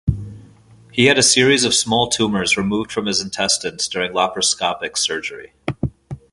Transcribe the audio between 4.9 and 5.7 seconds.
surgery.